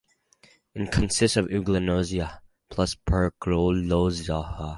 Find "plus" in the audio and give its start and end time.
2.71-2.95